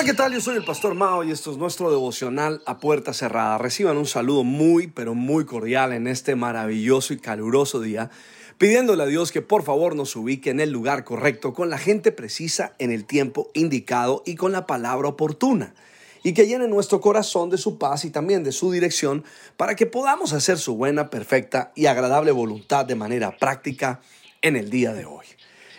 Hola, 0.00 0.06
¿qué 0.06 0.16
tal? 0.16 0.32
Yo 0.32 0.40
soy 0.40 0.56
el 0.56 0.64
Pastor 0.64 0.94
Mao 0.94 1.24
y 1.24 1.30
esto 1.30 1.50
es 1.50 1.58
nuestro 1.58 1.90
devocional 1.90 2.62
a 2.64 2.78
puerta 2.78 3.12
cerrada. 3.12 3.58
Reciban 3.58 3.98
un 3.98 4.06
saludo 4.06 4.44
muy, 4.44 4.86
pero 4.86 5.14
muy 5.14 5.44
cordial 5.44 5.92
en 5.92 6.06
este 6.06 6.36
maravilloso 6.36 7.12
y 7.12 7.18
caluroso 7.18 7.82
día, 7.82 8.08
pidiéndole 8.56 9.02
a 9.02 9.06
Dios 9.06 9.30
que 9.30 9.42
por 9.42 9.62
favor 9.62 9.94
nos 9.94 10.16
ubique 10.16 10.48
en 10.48 10.58
el 10.58 10.70
lugar 10.70 11.04
correcto, 11.04 11.52
con 11.52 11.68
la 11.68 11.76
gente 11.76 12.12
precisa, 12.12 12.72
en 12.78 12.92
el 12.92 13.04
tiempo 13.04 13.50
indicado 13.52 14.22
y 14.24 14.36
con 14.36 14.52
la 14.52 14.66
palabra 14.66 15.06
oportuna. 15.06 15.74
Y 16.22 16.32
que 16.32 16.46
llene 16.46 16.66
nuestro 16.66 17.02
corazón 17.02 17.50
de 17.50 17.58
su 17.58 17.76
paz 17.76 18.06
y 18.06 18.10
también 18.10 18.42
de 18.42 18.52
su 18.52 18.72
dirección 18.72 19.22
para 19.58 19.76
que 19.76 19.84
podamos 19.84 20.32
hacer 20.32 20.56
su 20.56 20.76
buena, 20.76 21.10
perfecta 21.10 21.72
y 21.74 21.84
agradable 21.84 22.32
voluntad 22.32 22.86
de 22.86 22.94
manera 22.94 23.36
práctica 23.36 24.00
en 24.40 24.56
el 24.56 24.70
día 24.70 24.94
de 24.94 25.04
hoy. 25.04 25.26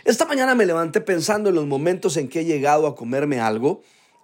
Esta 0.06 0.26
mañana 0.26 0.54
me 0.54 0.68
levanté 0.68 1.02
pensando 1.02 1.50
en 1.50 1.56
los 1.56 1.66
momentos 1.66 2.18
en 2.18 2.28
que 2.28 2.42
he 2.42 2.46
llegado 2.46 2.86
a 2.86 2.96
comerme 2.96 3.40
algo 3.40 3.82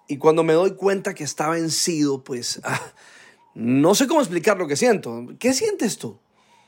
y 0.08 0.16
cuando 0.16 0.42
me 0.42 0.54
doy 0.54 0.72
cuenta 0.72 1.14
que 1.14 1.22
está 1.22 1.50
vencido, 1.50 2.24
pues 2.24 2.60
ah, 2.64 2.80
no 3.54 3.94
sé 3.94 4.06
cómo 4.06 4.20
explicar 4.20 4.56
lo 4.56 4.66
que 4.66 4.76
siento. 4.76 5.26
¿Qué 5.38 5.52
sientes 5.52 5.98
tú? 5.98 6.18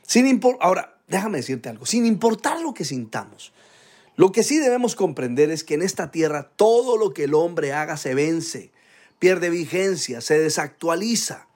Sin 0.03 0.41
Ahora, 0.61 0.99
déjame 1.09 1.39
decirte 1.39 1.69
algo, 1.69 1.87
sin 1.87 2.05
importar 2.05 2.61
lo 2.61 2.75
que 2.75 2.85
sintamos. 2.85 3.53
Lo 4.17 4.33
que 4.33 4.43
sí 4.43 4.59
debemos 4.59 4.95
comprender 4.95 5.51
es 5.51 5.65
que 5.65 5.75
en 5.75 5.83
esta 5.83 6.11
tierra 6.11 6.51
todo 6.55 6.99
lo 6.99 7.15
que 7.15 7.25
el 7.25 7.35
hombre 7.35 7.73
haga 7.73 7.97
se 7.97 8.15
vence, 8.15 8.71
pierde 9.19 9.49
vigencia, 9.49 10.21
se 10.21 10.39
desactualiza. 10.39 11.47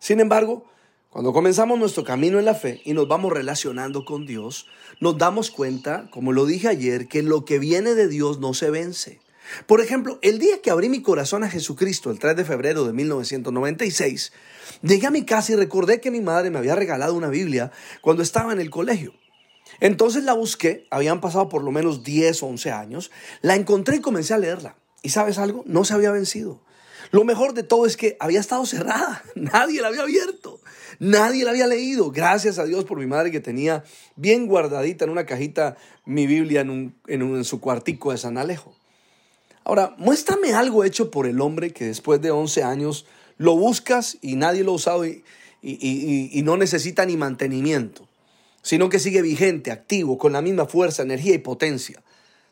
Sin 0.00 0.18
embargo, 0.18 0.64
cuando 1.10 1.32
comenzamos 1.32 1.78
nuestro 1.78 2.02
camino 2.02 2.38
en 2.38 2.44
la 2.44 2.54
fe 2.54 2.80
y 2.84 2.92
nos 2.94 3.06
vamos 3.06 3.32
relacionando 3.32 4.04
con 4.04 4.26
Dios, 4.26 4.66
nos 5.00 5.16
damos 5.16 5.50
cuenta, 5.50 6.08
como 6.10 6.32
lo 6.32 6.46
dije 6.46 6.68
ayer, 6.68 7.06
que 7.06 7.22
lo 7.22 7.44
que 7.44 7.58
viene 7.58 7.94
de 7.94 8.08
Dios 8.08 8.40
no 8.40 8.54
se 8.54 8.70
vence. 8.70 9.20
Por 9.66 9.80
ejemplo, 9.80 10.18
el 10.22 10.38
día 10.38 10.60
que 10.62 10.70
abrí 10.70 10.88
mi 10.88 11.02
corazón 11.02 11.44
a 11.44 11.50
Jesucristo, 11.50 12.10
el 12.10 12.18
3 12.18 12.36
de 12.36 12.44
febrero 12.44 12.84
de 12.84 12.92
1996, 12.92 14.32
llegué 14.82 15.06
a 15.06 15.10
mi 15.10 15.24
casa 15.24 15.52
y 15.52 15.56
recordé 15.56 16.00
que 16.00 16.10
mi 16.10 16.20
madre 16.20 16.50
me 16.50 16.58
había 16.58 16.74
regalado 16.74 17.14
una 17.14 17.28
Biblia 17.28 17.72
cuando 18.00 18.22
estaba 18.22 18.52
en 18.52 18.60
el 18.60 18.70
colegio. 18.70 19.14
Entonces 19.80 20.24
la 20.24 20.32
busqué, 20.32 20.86
habían 20.90 21.20
pasado 21.20 21.48
por 21.48 21.62
lo 21.62 21.70
menos 21.70 22.02
10 22.02 22.42
o 22.42 22.46
11 22.46 22.70
años, 22.72 23.10
la 23.42 23.54
encontré 23.54 23.96
y 23.96 24.00
comencé 24.00 24.34
a 24.34 24.38
leerla. 24.38 24.76
¿Y 25.02 25.10
sabes 25.10 25.38
algo? 25.38 25.62
No 25.66 25.84
se 25.84 25.94
había 25.94 26.10
vencido. 26.10 26.60
Lo 27.10 27.24
mejor 27.24 27.54
de 27.54 27.62
todo 27.62 27.86
es 27.86 27.96
que 27.96 28.16
había 28.20 28.40
estado 28.40 28.66
cerrada, 28.66 29.22
nadie 29.34 29.80
la 29.80 29.88
había 29.88 30.02
abierto, 30.02 30.60
nadie 30.98 31.44
la 31.44 31.50
había 31.50 31.66
leído. 31.66 32.10
Gracias 32.10 32.58
a 32.58 32.64
Dios 32.64 32.84
por 32.84 32.98
mi 32.98 33.06
madre 33.06 33.30
que 33.30 33.40
tenía 33.40 33.84
bien 34.16 34.46
guardadita 34.46 35.04
en 35.04 35.10
una 35.10 35.24
cajita 35.24 35.76
mi 36.04 36.26
Biblia 36.26 36.62
en, 36.62 36.94
en 37.06 37.44
su 37.44 37.60
cuartico 37.60 38.12
de 38.12 38.18
San 38.18 38.36
Alejo. 38.36 38.77
Ahora, 39.68 39.94
muéstrame 39.98 40.54
algo 40.54 40.82
hecho 40.82 41.10
por 41.10 41.26
el 41.26 41.42
hombre 41.42 41.74
que 41.74 41.84
después 41.84 42.22
de 42.22 42.30
11 42.30 42.62
años 42.62 43.04
lo 43.36 43.54
buscas 43.54 44.16
y 44.22 44.34
nadie 44.36 44.64
lo 44.64 44.72
ha 44.72 44.76
usado 44.76 45.04
y, 45.04 45.22
no 46.42 46.56
necesita 46.56 47.04
ni 47.04 47.18
mantenimiento, 47.18 48.08
sino 48.62 48.88
que 48.88 48.98
sigue 48.98 49.20
vigente, 49.20 49.70
activo, 49.70 50.16
con 50.16 50.32
la 50.32 50.40
misma 50.40 50.64
fuerza, 50.64 51.02
energía 51.02 51.34
y 51.34 51.38
potencia. 51.38 52.02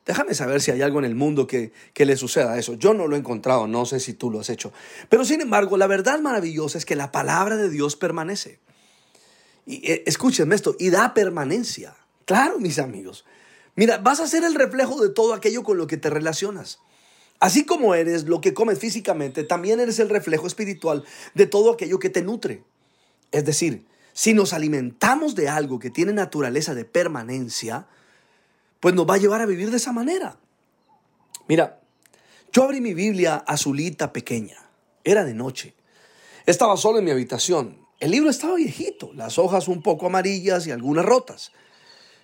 Déjame 0.05 0.35
saber 0.35 0.61
si 0.61 0.73
hay 0.73 0.83
algo 0.83 0.99
en 0.99 1.07
el 1.07 1.15
mundo 1.15 1.47
que, 1.47 1.73
que, 1.95 2.05
le 2.05 2.19
suceda 2.19 2.53
a 2.53 2.59
eso. 2.59 2.75
Yo 2.75 2.93
no 2.93 3.07
lo 3.07 3.17
he 3.17 3.19
encontrado, 3.19 3.67
no 3.67 3.87
sé 3.87 3.99
si 3.99 4.13
tú 4.13 4.31
lo 4.31 4.41
has 4.41 4.51
hecho. 4.51 4.75
Pero 5.09 5.25
sin 5.25 5.41
embargo, 5.41 5.79
la 5.79 5.87
verdad 5.87 6.21
maravillosa 6.21 6.77
es 6.77 6.85
que 6.85 6.97
la 6.97 7.13
palabra 7.13 7.57
de 7.57 7.71
Dios 7.71 7.97
permanece. 7.97 8.61
Y 9.65 9.91
eh, 9.91 10.03
escúchenme 10.05 10.55
esto, 10.55 10.77
y 10.79 10.91
da 10.91 11.15
permanencia. 11.15 11.97
Claro, 12.27 12.59
mis 12.59 12.79
amigos. 12.79 13.25
Mira, 13.75 13.97
vas 13.97 14.21
a 14.21 14.27
ser 14.27 14.45
el 14.45 14.55
reflejo 14.55 15.01
de 15.01 15.09
todo 15.09 15.33
aquello 15.33 15.63
con 15.63 15.79
lo 15.79 15.87
que 15.87 15.97
te 15.97 16.11
relacionas. 16.11 16.79
Así 17.39 17.65
como 17.67 17.95
eres 17.95 18.25
lo 18.25 18.41
que 18.41 18.55
comes 18.55 18.79
físicamente, 18.79 19.45
también 19.45 19.81
eres 19.81 19.99
el 19.99 20.09
reflejo 20.09 20.47
espiritual 20.47 21.05
de 21.35 21.47
todo 21.47 21.73
aquello 21.73 21.99
que 21.99 22.11
te 22.11 22.23
nutre. 22.23 22.65
Es 23.31 23.45
decir, 23.45 23.87
si 24.13 24.33
nos 24.33 24.53
alimentamos 24.53 25.35
de 25.35 25.49
algo 25.49 25.79
que 25.79 25.91
tiene 25.91 26.13
naturaleza 26.13 26.75
de 26.75 26.87
permanencia, 26.87 27.87
pues 28.81 28.95
nos 28.95 29.07
va 29.07 29.15
a 29.15 29.19
llevar 29.19 29.43
a 29.43 29.47
vivir 29.47 29.71
de 29.71 29.77
esa 29.77 29.93
manera. 29.93 30.39
Mira, 31.49 31.81
yo 32.53 32.65
abrí 32.65 32.81
mi 32.81 32.95
Biblia 32.95 33.37
azulita 33.47 34.13
pequeña. 34.13 34.57
Era 35.05 35.25
de 35.25 35.35
noche. 35.35 35.75
Estaba 36.47 36.77
solo 36.77 36.99
en 36.99 37.05
mi 37.05 37.11
habitación. 37.11 37.79
El 38.01 38.11
libro 38.11 38.31
estaba 38.31 38.57
viejito, 38.57 39.13
las 39.13 39.39
hojas 39.39 39.69
un 39.69 39.83
poco 39.83 40.07
amarillas 40.07 40.67
y 40.67 40.71
algunas 40.71 41.05
rotas. 41.05 41.53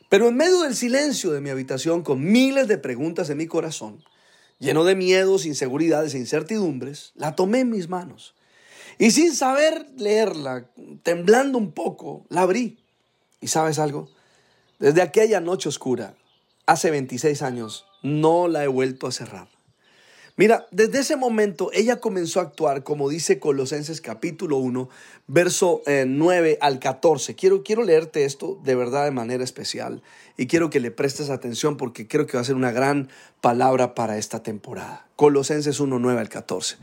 Pero 0.09 0.29
en 0.29 0.37
medio 0.37 0.63
del 0.63 0.75
silencio 0.75 1.31
de 1.33 1.41
mi 1.41 1.51
habitación, 1.51 2.03
con 2.03 2.23
miles 2.25 2.69
de 2.69 2.79
preguntas 2.79 3.31
en 3.31 3.39
mi 3.39 3.47
corazón, 3.47 4.03
lleno 4.63 4.85
de 4.85 4.95
miedos, 4.95 5.45
inseguridades 5.45 6.15
e 6.15 6.19
incertidumbres, 6.19 7.13
la 7.17 7.35
tomé 7.35 7.61
en 7.61 7.71
mis 7.71 7.89
manos. 7.89 8.35
Y 8.97 9.11
sin 9.11 9.35
saber 9.35 9.89
leerla, 9.97 10.71
temblando 11.03 11.59
un 11.59 11.73
poco, 11.73 12.25
la 12.29 12.43
abrí. 12.43 12.79
¿Y 13.41 13.49
sabes 13.49 13.81
algo? 13.81 14.09
Desde 14.79 15.03
aquella 15.03 15.41
noche 15.41 15.69
oscura, 15.69 16.15
hace 16.65 16.93
26 16.93 17.43
años, 17.43 17.87
no 18.05 18.47
la 18.47 18.63
he 18.63 18.69
vuelto 18.69 19.09
a 19.09 19.13
cerrar. 19.13 19.49
Mira, 20.37 20.67
desde 20.71 21.01
ese 21.01 21.17
momento 21.17 21.71
ella 21.75 22.01
comenzó 22.01 22.41
a 22.41 22.45
actuar 22.45 22.85
como 22.85 23.11
dice 23.11 23.39
Colosenses 23.39 24.01
capítulo 24.01 24.57
1, 24.57 24.89
verso 25.27 25.83
9 25.87 26.53
eh, 26.53 26.59
al 26.63 26.79
14. 26.79 27.35
Quiero, 27.35 27.63
quiero 27.63 27.83
leerte 27.85 28.25
esto 28.25 28.59
de 28.65 28.75
verdad 28.75 29.05
de 29.05 29.11
manera 29.11 29.45
especial 29.45 30.03
y 30.39 30.47
quiero 30.47 30.71
que 30.71 30.81
le 30.81 30.91
prestes 30.91 31.29
atención 31.29 31.77
porque 31.77 32.09
creo 32.09 32.27
que 32.27 32.39
va 32.39 32.41
a 32.41 32.45
ser 32.45 32.55
una 32.55 32.73
gran 32.73 33.11
palabra 33.43 33.95
para 33.95 34.17
esta 34.17 34.43
temporada. 34.43 35.07
Colosenses 35.17 35.81
1, 35.81 35.99
9 35.99 36.21
al 36.21 36.31
14. 36.31 36.77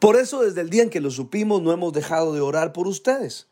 Por 0.00 0.16
eso 0.16 0.42
desde 0.42 0.62
el 0.62 0.68
día 0.68 0.82
en 0.82 0.90
que 0.90 1.00
lo 1.00 1.12
supimos 1.12 1.62
no 1.62 1.72
hemos 1.72 1.92
dejado 1.92 2.34
de 2.34 2.40
orar 2.40 2.72
por 2.72 2.88
ustedes. 2.88 3.46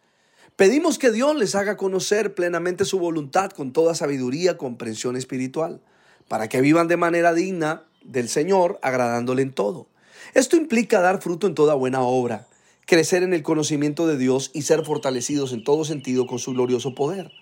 Pedimos 0.57 0.99
que 0.99 1.13
Dios 1.13 1.37
les 1.37 1.55
haga 1.55 1.77
conocer 1.77 2.35
plenamente 2.35 2.85
su 2.85 2.99
voluntad 2.99 3.53
con 3.53 3.73
toda 3.73 3.95
sabiduría, 3.95 4.59
comprensión 4.59 5.15
espiritual, 5.15 5.81
para 6.27 6.49
que 6.49 6.61
vivan 6.61 6.89
de 6.89 6.97
manera 6.97 7.33
digna 7.33 7.85
del 8.03 8.29
Señor, 8.29 8.79
agradándole 8.83 9.43
en 9.43 9.53
todo. 9.53 9.87
Esto 10.35 10.57
implica 10.57 11.01
dar 11.01 11.21
fruto 11.21 11.47
en 11.47 11.55
toda 11.55 11.75
buena 11.75 12.03
obra, 12.03 12.47
crecer 12.87 13.23
en 13.23 13.35
el 13.35 13.43
conocimiento 13.43 14.07
de 14.07 14.17
Dios 14.17 14.51
y 14.55 14.63
ser 14.63 14.85
fortalecidos 14.85 15.53
en 15.53 15.65
todo 15.65 15.85
sentido 15.85 16.27
con 16.27 16.39
su 16.39 16.53
glorioso 16.53 16.95
poder. 16.95 17.33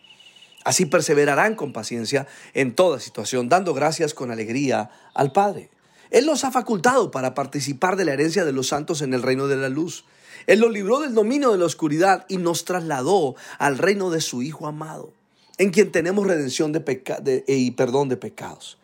Así 0.64 0.86
perseverarán 0.86 1.54
con 1.54 1.72
paciencia 1.72 2.26
en 2.54 2.74
toda 2.74 3.00
situación, 3.00 3.48
dando 3.48 3.74
gracias 3.74 4.14
con 4.14 4.30
alegría 4.30 4.91
al 5.14 5.32
Padre. 5.32 5.70
Él 6.10 6.26
los 6.26 6.44
ha 6.44 6.50
facultado 6.50 7.10
para 7.10 7.34
participar 7.34 7.97
de 7.97 8.04
la 8.04 8.12
herencia 8.12 8.44
de 8.44 8.52
los 8.52 8.68
santos 8.68 9.02
en 9.02 9.14
el 9.14 9.22
reino 9.22 9.47
de 9.47 9.56
la 9.56 9.68
luz. 9.68 10.04
Él 10.47 10.60
los 10.60 10.72
libró 10.72 11.00
del 11.00 11.14
dominio 11.14 11.52
de 11.52 11.58
la 11.58 11.66
oscuridad 11.66 12.24
y 12.28 12.38
nos 12.38 12.64
trasladó 12.64 13.34
al 13.58 13.78
reino 13.78 14.10
de 14.10 14.20
su 14.20 14.42
Hijo 14.42 14.66
amado, 14.66 15.12
en 15.58 15.70
quien 15.70 15.92
tenemos 15.92 16.26
redención 16.26 16.72
de 16.72 17.44
y 17.47 17.70
perdón 17.72 18.08
de 18.08 18.16
pecados. 18.16 18.78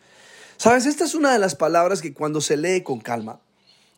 Sabes, 0.57 0.85
esta 0.85 1.03
es 1.03 1.15
una 1.15 1.33
de 1.33 1.39
las 1.39 1.55
palabras 1.55 2.01
que 2.01 2.13
cuando 2.13 2.41
se 2.41 2.57
lee 2.57 2.81
con 2.81 2.99
calma 2.99 3.41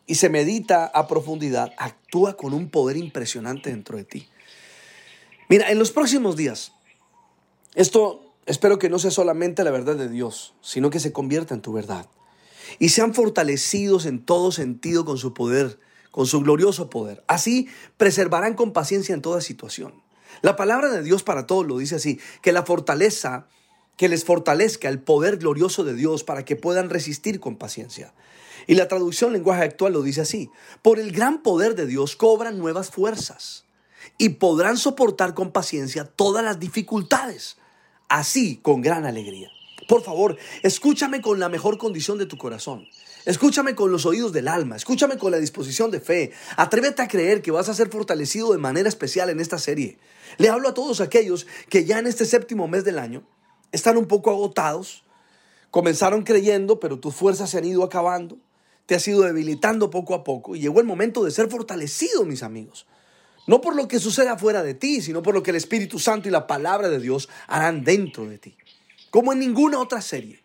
y 0.06 0.16
se 0.16 0.28
medita 0.28 0.86
a 0.86 1.06
profundidad, 1.06 1.72
actúa 1.76 2.36
con 2.36 2.52
un 2.52 2.70
poder 2.70 2.96
impresionante 2.96 3.70
dentro 3.70 3.96
de 3.96 4.04
ti. 4.04 4.28
Mira, 5.48 5.70
en 5.70 5.78
los 5.78 5.92
próximos 5.92 6.36
días, 6.36 6.72
esto 7.74 8.34
espero 8.46 8.78
que 8.78 8.88
no 8.88 8.98
sea 8.98 9.10
solamente 9.10 9.64
la 9.64 9.70
verdad 9.70 9.96
de 9.96 10.08
Dios, 10.08 10.54
sino 10.60 10.90
que 10.90 11.00
se 11.00 11.12
convierta 11.12 11.54
en 11.54 11.62
tu 11.62 11.72
verdad. 11.72 12.06
Y 12.78 12.90
sean 12.90 13.14
fortalecidos 13.14 14.04
en 14.04 14.24
todo 14.24 14.52
sentido 14.52 15.04
con 15.04 15.16
su 15.16 15.32
poder, 15.32 15.78
con 16.10 16.26
su 16.26 16.40
glorioso 16.40 16.90
poder. 16.90 17.22
Así 17.28 17.68
preservarán 17.96 18.54
con 18.54 18.72
paciencia 18.72 19.14
en 19.14 19.22
toda 19.22 19.40
situación. 19.40 20.02
La 20.42 20.56
palabra 20.56 20.90
de 20.90 21.02
Dios 21.02 21.22
para 21.22 21.46
todos 21.46 21.66
lo 21.66 21.78
dice 21.78 21.96
así, 21.96 22.20
que 22.42 22.52
la 22.52 22.64
fortaleza 22.64 23.46
que 23.98 24.08
les 24.08 24.24
fortalezca 24.24 24.88
el 24.88 25.00
poder 25.00 25.36
glorioso 25.38 25.84
de 25.84 25.92
Dios 25.92 26.22
para 26.24 26.44
que 26.44 26.56
puedan 26.56 26.88
resistir 26.88 27.40
con 27.40 27.56
paciencia. 27.56 28.14
Y 28.68 28.76
la 28.76 28.86
traducción 28.86 29.32
lenguaje 29.32 29.64
actual 29.64 29.92
lo 29.92 30.02
dice 30.02 30.20
así, 30.20 30.50
por 30.82 31.00
el 31.00 31.10
gran 31.10 31.42
poder 31.42 31.74
de 31.74 31.84
Dios 31.84 32.14
cobran 32.14 32.58
nuevas 32.58 32.90
fuerzas 32.90 33.64
y 34.16 34.30
podrán 34.30 34.76
soportar 34.76 35.34
con 35.34 35.50
paciencia 35.50 36.04
todas 36.04 36.44
las 36.44 36.60
dificultades, 36.60 37.56
así 38.08 38.60
con 38.62 38.82
gran 38.82 39.04
alegría. 39.04 39.50
Por 39.88 40.02
favor, 40.02 40.36
escúchame 40.62 41.20
con 41.20 41.40
la 41.40 41.48
mejor 41.48 41.76
condición 41.76 42.18
de 42.18 42.26
tu 42.26 42.38
corazón. 42.38 42.86
Escúchame 43.24 43.74
con 43.74 43.90
los 43.90 44.06
oídos 44.06 44.32
del 44.32 44.46
alma, 44.46 44.76
escúchame 44.76 45.18
con 45.18 45.32
la 45.32 45.38
disposición 45.38 45.90
de 45.90 46.00
fe. 46.00 46.32
Atrévete 46.56 47.02
a 47.02 47.08
creer 47.08 47.42
que 47.42 47.50
vas 47.50 47.68
a 47.68 47.74
ser 47.74 47.88
fortalecido 47.88 48.52
de 48.52 48.58
manera 48.58 48.88
especial 48.88 49.28
en 49.28 49.40
esta 49.40 49.58
serie. 49.58 49.98
Le 50.36 50.50
hablo 50.50 50.68
a 50.68 50.74
todos 50.74 51.00
aquellos 51.00 51.48
que 51.68 51.84
ya 51.84 51.98
en 51.98 52.06
este 52.06 52.26
séptimo 52.26 52.68
mes 52.68 52.84
del 52.84 53.00
año 53.00 53.24
están 53.72 53.96
un 53.96 54.06
poco 54.06 54.30
agotados. 54.30 55.04
Comenzaron 55.70 56.22
creyendo, 56.22 56.80
pero 56.80 56.98
tus 56.98 57.14
fuerzas 57.14 57.50
se 57.50 57.58
han 57.58 57.64
ido 57.64 57.84
acabando. 57.84 58.38
Te 58.86 58.94
has 58.94 59.06
ido 59.06 59.22
debilitando 59.22 59.90
poco 59.90 60.14
a 60.14 60.24
poco. 60.24 60.56
Y 60.56 60.60
llegó 60.60 60.80
el 60.80 60.86
momento 60.86 61.24
de 61.24 61.30
ser 61.30 61.50
fortalecido, 61.50 62.24
mis 62.24 62.42
amigos. 62.42 62.86
No 63.46 63.60
por 63.60 63.76
lo 63.76 63.88
que 63.88 63.98
suceda 63.98 64.38
fuera 64.38 64.62
de 64.62 64.74
ti, 64.74 65.00
sino 65.00 65.22
por 65.22 65.34
lo 65.34 65.42
que 65.42 65.50
el 65.50 65.56
Espíritu 65.56 65.98
Santo 65.98 66.28
y 66.28 66.30
la 66.30 66.46
palabra 66.46 66.88
de 66.88 67.00
Dios 67.00 67.28
harán 67.46 67.84
dentro 67.84 68.26
de 68.26 68.38
ti. 68.38 68.56
Como 69.10 69.32
en 69.32 69.38
ninguna 69.38 69.78
otra 69.78 70.00
serie. 70.02 70.42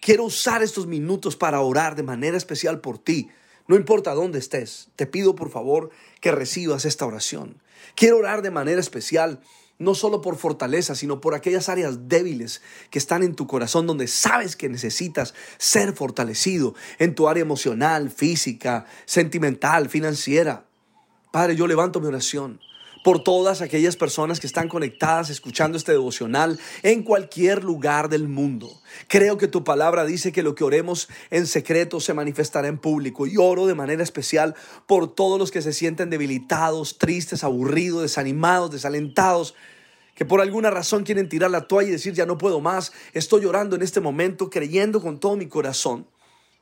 Quiero 0.00 0.24
usar 0.24 0.62
estos 0.64 0.88
minutos 0.88 1.36
para 1.36 1.60
orar 1.60 1.94
de 1.94 2.02
manera 2.02 2.36
especial 2.36 2.80
por 2.80 2.98
ti. 2.98 3.28
No 3.68 3.76
importa 3.76 4.14
dónde 4.14 4.40
estés, 4.40 4.88
te 4.96 5.06
pido 5.06 5.36
por 5.36 5.50
favor 5.50 5.90
que 6.20 6.32
recibas 6.32 6.84
esta 6.84 7.06
oración. 7.06 7.62
Quiero 7.94 8.18
orar 8.18 8.42
de 8.42 8.50
manera 8.50 8.80
especial 8.80 9.40
no 9.78 9.94
solo 9.94 10.20
por 10.20 10.36
fortaleza, 10.36 10.94
sino 10.94 11.20
por 11.20 11.34
aquellas 11.34 11.68
áreas 11.68 12.08
débiles 12.08 12.62
que 12.90 12.98
están 12.98 13.22
en 13.22 13.34
tu 13.34 13.46
corazón 13.46 13.86
donde 13.86 14.06
sabes 14.06 14.56
que 14.56 14.68
necesitas 14.68 15.34
ser 15.58 15.92
fortalecido 15.94 16.74
en 16.98 17.14
tu 17.14 17.28
área 17.28 17.42
emocional, 17.42 18.10
física, 18.10 18.86
sentimental, 19.06 19.88
financiera. 19.88 20.66
Padre, 21.30 21.56
yo 21.56 21.66
levanto 21.66 22.00
mi 22.00 22.06
oración 22.06 22.60
por 23.02 23.22
todas 23.22 23.60
aquellas 23.60 23.96
personas 23.96 24.40
que 24.40 24.46
están 24.46 24.68
conectadas 24.68 25.30
escuchando 25.30 25.76
este 25.76 25.92
devocional 25.92 26.58
en 26.82 27.02
cualquier 27.02 27.64
lugar 27.64 28.08
del 28.08 28.28
mundo. 28.28 28.80
Creo 29.08 29.38
que 29.38 29.48
tu 29.48 29.64
palabra 29.64 30.04
dice 30.04 30.32
que 30.32 30.42
lo 30.42 30.54
que 30.54 30.64
oremos 30.64 31.08
en 31.30 31.46
secreto 31.46 32.00
se 32.00 32.14
manifestará 32.14 32.68
en 32.68 32.78
público 32.78 33.26
y 33.26 33.36
oro 33.36 33.66
de 33.66 33.74
manera 33.74 34.02
especial 34.02 34.54
por 34.86 35.14
todos 35.14 35.38
los 35.38 35.50
que 35.50 35.62
se 35.62 35.72
sienten 35.72 36.10
debilitados, 36.10 36.98
tristes, 36.98 37.44
aburridos, 37.44 38.02
desanimados, 38.02 38.70
desalentados 38.70 39.54
que 40.14 40.26
por 40.26 40.40
alguna 40.40 40.70
razón 40.70 41.04
quieren 41.04 41.28
tirar 41.28 41.50
la 41.50 41.66
toalla 41.66 41.88
y 41.88 41.92
decir 41.92 42.12
ya 42.12 42.26
no 42.26 42.36
puedo 42.36 42.60
más, 42.60 42.92
estoy 43.14 43.42
llorando 43.42 43.76
en 43.76 43.82
este 43.82 44.00
momento, 44.00 44.50
creyendo 44.50 45.00
con 45.00 45.18
todo 45.18 45.36
mi 45.36 45.46
corazón 45.46 46.06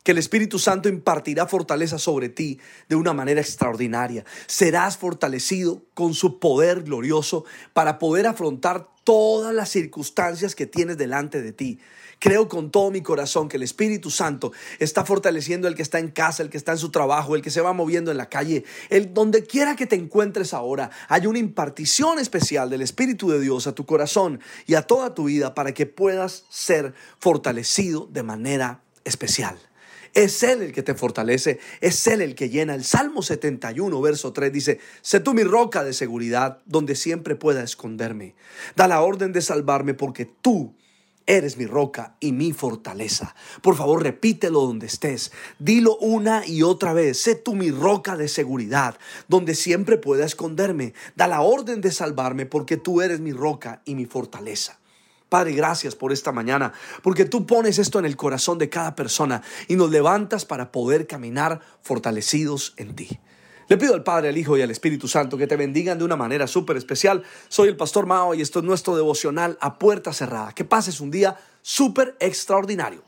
que 0.03 0.13
el 0.13 0.19
Espíritu 0.19 0.59
Santo 0.59 0.89
impartirá 0.89 1.47
fortaleza 1.47 1.99
sobre 1.99 2.29
ti 2.29 2.59
de 2.89 2.97
una 2.97 3.13
manera 3.13 3.41
extraordinaria. 3.41 4.25
Serás 4.47 4.97
fortalecido 4.97 5.83
con 5.95 6.15
su 6.15 6.39
poder 6.39 6.83
glorioso 6.83 7.45
para 7.73 7.99
poder 7.99 8.27
afrontar 8.27 8.89
todas 9.05 9.55
las 9.55 9.69
circunstancias 9.69 10.55
que 10.55 10.67
tienes 10.67 10.97
delante 10.97 11.43
de 11.43 11.53
ti. 11.53 11.79
Creo 12.19 12.49
con 12.49 12.71
todo 12.71 12.91
mi 12.91 13.01
corazón 13.01 13.49
que 13.49 13.57
el 13.57 13.63
Espíritu 13.63 14.11
Santo 14.11 14.53
está 14.79 15.07
fortaleciendo 15.07 15.69
el 15.69 15.75
que 15.75 15.83
está 15.83 15.99
en 15.99 16.11
casa, 16.11 16.43
el 16.43 16.51
que 16.51 16.59
está 16.59 16.73
en 16.73 16.79
su 16.79 16.91
trabajo, 16.91 17.35
el 17.35 17.41
que 17.41 17.51
se 17.51 17.63
va 17.63 17.73
moviendo 17.73 18.11
en 18.11 18.19
la 18.19 18.29
calle, 18.29 18.65
el 18.91 19.15
donde 19.15 19.45
quiera 19.45 19.75
que 19.75 19.87
te 19.87 19.97
encuentres 19.97 20.53
ahora. 20.53 20.91
Hay 21.09 21.27
una 21.27 21.39
impartición 21.39 22.19
especial 22.19 22.69
del 22.69 22.83
Espíritu 22.83 23.31
de 23.31 23.41
Dios 23.41 23.67
a 23.67 23.75
tu 23.75 23.87
corazón 23.87 24.41
y 24.67 24.75
a 24.75 24.83
toda 24.83 25.15
tu 25.15 25.25
vida 25.25 25.55
para 25.55 25.73
que 25.73 25.87
puedas 25.87 26.45
ser 26.51 26.93
fortalecido 27.19 28.07
de 28.13 28.23
manera 28.23 28.83
especial. 29.05 29.59
Es 30.15 30.43
Él 30.43 30.63
el 30.63 30.73
que 30.73 30.83
te 30.83 30.95
fortalece, 30.95 31.61
es 31.81 32.07
Él 32.07 32.21
el 32.21 32.35
que 32.35 32.49
llena. 32.49 32.75
El 32.75 32.85
Salmo 32.85 33.23
71, 33.23 34.01
verso 34.01 34.33
3 34.33 34.53
dice, 34.53 34.81
sé 35.03 35.21
tú 35.21 35.35
mi 35.35 35.45
roca 35.45 35.85
de 35.85 35.93
seguridad, 35.93 36.59
donde 36.67 36.97
siempre 36.97 37.37
pueda 37.37 37.63
esconderme. 37.63 38.35
Da 38.77 38.89
la 38.89 39.03
orden 39.03 39.33
de 39.33 39.43
salvarme 39.43 39.95
porque 39.95 40.25
tú 40.27 40.75
Eres 41.31 41.57
mi 41.57 41.65
roca 41.65 42.17
y 42.19 42.33
mi 42.33 42.53
fortaleza. 42.53 43.37
Por 43.63 43.77
favor, 43.77 44.03
repítelo 44.03 44.63
donde 44.63 44.87
estés. 44.87 45.31
Dilo 45.61 45.97
una 45.99 46.45
y 46.45 46.63
otra 46.63 46.93
vez. 46.93 47.23
Sé 47.23 47.37
tú 47.37 47.55
mi 47.55 47.71
roca 47.71 48.17
de 48.17 48.27
seguridad, 48.27 48.99
donde 49.29 49.55
siempre 49.55 49.97
pueda 49.97 50.25
esconderme. 50.25 50.93
Da 51.15 51.29
la 51.29 51.43
orden 51.43 51.83
de 51.83 51.93
salvarme 51.93 52.47
porque 52.47 52.77
tú 52.77 53.01
eres 53.01 53.21
mi 53.21 53.31
roca 53.31 53.81
y 53.85 53.95
mi 53.95 54.07
fortaleza. 54.07 54.81
Padre, 55.31 55.53
gracias 55.53 55.95
por 55.95 56.13
esta 56.13 56.33
mañana, 56.33 56.73
porque 57.03 57.25
tú 57.25 57.47
pones 57.47 57.79
esto 57.79 58.01
en 58.01 58.05
el 58.05 58.17
corazón 58.17 58.59
de 58.59 58.69
cada 58.69 58.97
persona 58.97 59.43
y 59.69 59.77
nos 59.77 59.91
levantas 59.91 60.45
para 60.45 60.73
poder 60.73 61.07
caminar 61.07 61.61
fortalecidos 61.83 62.75
en 62.77 62.97
ti. 62.97 63.21
Le 63.69 63.79
pido 63.79 63.95
al 63.95 64.03
Padre, 64.03 64.31
al 64.31 64.37
Hijo 64.37 64.59
y 64.59 64.63
al 64.63 64.73
Espíritu 64.73 65.07
Santo 65.07 65.39
que 65.39 65.47
te 65.47 65.55
bendigan 65.55 65.97
de 65.97 66.05
una 66.05 66.17
manera 66.17 66.49
súper 66.49 66.77
especial. 66.77 67.23
Soy 67.49 67.69
el 67.69 67.77
Pastor 67.77 68.07
Mao 68.07 68.35
y 68.35 68.43
esto 68.43 68.59
es 68.59 68.65
nuestro 68.65 68.97
devocional 68.97 69.57
a 69.61 69.79
puerta 69.79 70.13
cerrada. 70.13 70.53
Que 70.53 70.65
pases 70.65 71.01
un 71.01 71.13
día 71.13 71.39
súper 71.63 72.17
extraordinario. 72.19 73.05